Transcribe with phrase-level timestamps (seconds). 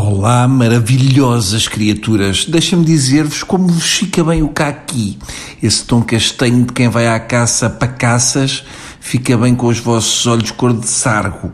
[0.00, 2.44] Olá, maravilhosas criaturas.
[2.44, 5.18] Deixem-me dizer-vos como vos fica bem o caqui.
[5.60, 8.62] Esse tom castanho de quem vai à caça para caças
[9.00, 11.52] fica bem com os vossos olhos cor de sargo.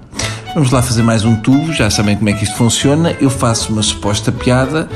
[0.55, 3.17] Vamos lá fazer mais um tubo, já sabem como é que isto funciona.
[3.19, 4.89] Eu faço uma suposta piada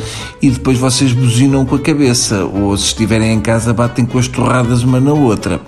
[0.42, 4.28] e depois vocês buzinam com a cabeça, ou se estiverem em casa, batem com as
[4.28, 5.60] torradas uma na outra.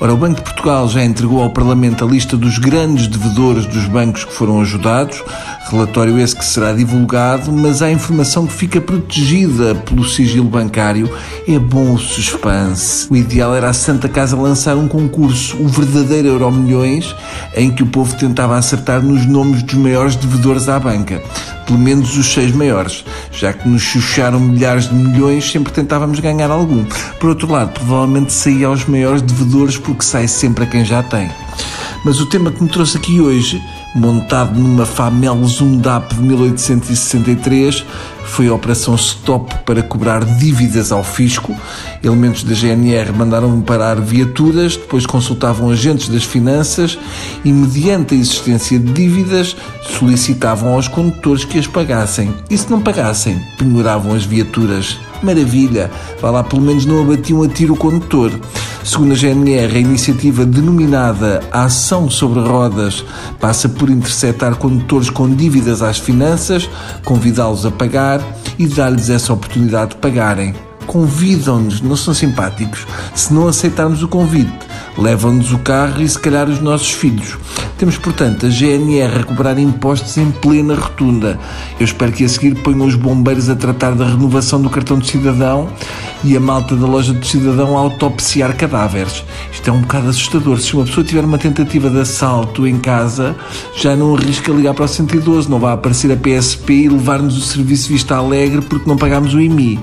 [0.00, 3.86] Ora, o Banco de Portugal já entregou ao Parlamento a lista dos grandes devedores dos
[3.86, 5.22] bancos que foram ajudados.
[5.70, 11.10] Relatório esse que será divulgado, mas há informação que fica protegida pelo sigilo bancário.
[11.46, 13.06] É bom o suspense.
[13.10, 17.14] O ideal era a Santa Casa lançar um concurso, o verdadeiro Euro Milhões,
[17.54, 21.22] em que o povo tentava acertar nos nomes dos maiores devedores à banca.
[21.66, 23.04] Pelo menos os seis maiores.
[23.30, 26.82] Já que nos chucharam milhares de milhões, sempre tentávamos ganhar algum.
[27.20, 31.30] Por outro lado, provavelmente saía aos maiores devedores porque sai sempre a quem já tem.
[32.04, 33.60] Mas o tema que me trouxe aqui hoje,
[33.94, 37.84] montado numa Famel Zundap de 1863,
[38.28, 41.56] foi a Operação Stop para cobrar dívidas ao fisco.
[42.02, 46.98] Elementos da GNR mandaram parar viaturas, depois consultavam agentes das finanças
[47.44, 52.32] e, mediante a existência de dívidas, solicitavam aos condutores que as pagassem.
[52.48, 54.98] E se não pagassem, penhoravam as viaturas.
[55.22, 55.90] Maravilha!
[56.20, 58.30] Vá lá, pelo menos não abatiam a tiro o condutor.
[58.84, 63.04] Segundo a GNR, a iniciativa denominada Ação sobre Rodas
[63.38, 66.70] passa por interceptar condutores com dívidas às finanças,
[67.04, 68.17] convidá-los a pagar
[68.58, 70.54] e dar-lhes essa oportunidade de pagarem.
[70.86, 72.86] Convidam-nos, não são simpáticos.
[73.14, 74.52] Se não aceitarmos o convite,
[74.96, 77.36] levam-nos o carro e se calhar os nossos filhos.
[77.76, 81.38] Temos, portanto, a GNR a cobrar impostos em plena rotunda.
[81.78, 85.08] Eu espero que a seguir ponham os bombeiros a tratar da renovação do cartão de
[85.08, 85.68] cidadão
[86.24, 89.24] e a malta da loja de cidadão a autopsiar cadáveres.
[89.52, 90.58] Isto é um bocado assustador.
[90.60, 93.36] Se uma pessoa tiver uma tentativa de assalto em casa,
[93.76, 95.50] já não arrisca ligar para o 112.
[95.50, 99.40] Não vai aparecer a PSP e levar-nos o serviço Vista Alegre porque não pagámos o
[99.40, 99.78] IMI.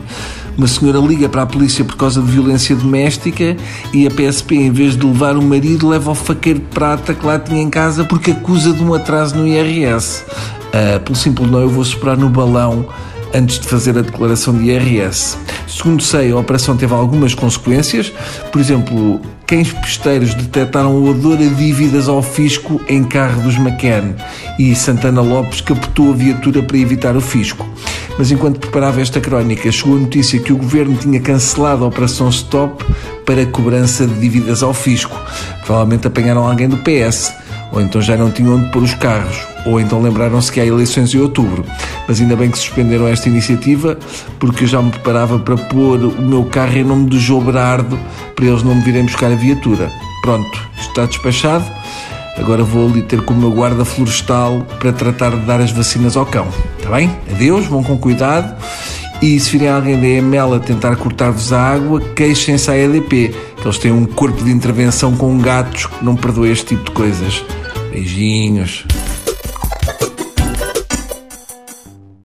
[0.57, 3.57] Uma senhora liga para a polícia por causa de violência doméstica
[3.93, 7.25] e a PSP, em vez de levar o marido, leva o faqueiro de prata que
[7.25, 10.23] lá tinha em casa porque acusa de um atraso no IRS.
[10.67, 12.87] Uh, pelo simples não, eu vou soprar no balão
[13.33, 15.37] antes de fazer a declaração de IRS.
[15.67, 18.11] Segundo sei, a operação teve algumas consequências.
[18.51, 24.15] Por exemplo, cães pisteiros detectaram o odor a dívidas ao fisco em carro dos McCann
[24.57, 27.67] e Santana Lopes captou a viatura para evitar o fisco.
[28.17, 32.29] Mas enquanto preparava esta crónica, chegou a notícia que o governo tinha cancelado a operação
[32.29, 32.83] Stop
[33.25, 35.19] para cobrança de dívidas ao fisco.
[35.65, 37.33] Provavelmente apanharam alguém do PS,
[37.75, 41.13] ou então já não tinham onde pôr os carros, ou então lembraram-se que há eleições
[41.13, 41.65] em outubro.
[42.07, 43.99] Mas ainda bem que suspenderam esta iniciativa,
[44.39, 47.99] porque eu já me preparava para pôr o meu carro em nome do João Berardo,
[48.33, 49.91] para eles não me virem buscar a viatura.
[50.21, 51.65] Pronto, está despachado.
[52.37, 56.17] Agora vou ali ter com o meu guarda florestal para tratar de dar as vacinas
[56.17, 56.47] ao cão.
[56.77, 57.09] Está bem?
[57.31, 58.55] Adeus, vão com cuidado.
[59.21, 63.67] E se virem alguém da EML a tentar cortar-vos a água, queixem-se à EDP, que
[63.67, 67.43] eles têm um corpo de intervenção com gatos que não perdoa este tipo de coisas.
[67.91, 68.85] Beijinhos.